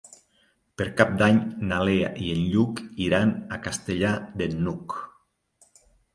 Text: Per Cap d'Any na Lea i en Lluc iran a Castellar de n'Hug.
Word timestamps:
Per 0.81 0.85
Cap 1.01 1.11
d'Any 1.19 1.37
na 1.71 1.81
Lea 1.89 2.09
i 2.29 2.31
en 2.37 2.41
Lluc 2.55 2.81
iran 3.09 3.35
a 3.59 3.61
Castellar 3.69 4.17
de 4.43 4.51
n'Hug. 4.57 4.99